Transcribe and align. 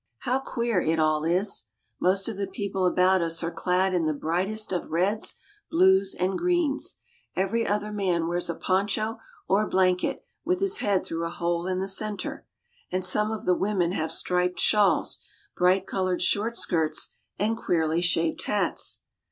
How 0.21 0.39
queer 0.39 0.81
it 0.81 0.97
all 0.99 1.23
is! 1.23 1.65
Most 1.99 2.27
of 2.27 2.35
the 2.37 2.47
people 2.47 2.87
about 2.87 3.21
us 3.21 3.43
are 3.43 3.51
clad 3.51 3.93
in 3.93 4.05
the 4.07 4.15
brightest 4.15 4.71
of 4.71 4.89
reds, 4.89 5.35
blues, 5.69 6.15
and 6.19 6.39
greens. 6.39 6.95
Every 7.35 7.67
other 7.67 7.91
man 7.91 8.27
wears 8.27 8.49
a 8.49 8.55
poncho, 8.55 9.19
or 9.47 9.67
blanket, 9.69 10.25
with 10.43 10.59
his 10.59 10.79
head 10.79 10.87
La 10.87 10.95
Paz, 10.95 11.09
Bolivia. 11.09 11.09
through 11.09 11.25
a 11.25 11.29
hole 11.29 11.67
in 11.67 11.81
its 11.83 11.95
center, 11.97 12.47
and 12.91 13.05
some 13.05 13.29
of 13.29 13.45
the 13.45 13.53
women 13.53 13.91
have 13.91 14.11
striped 14.11 14.59
shawls, 14.59 15.19
bright 15.55 15.85
colored 15.85 16.23
short 16.23 16.57
skirts, 16.57 17.13
and 17.37 17.55
queerly 17.55 18.01
shaped 18.01 18.41
hats. 18.45 19.03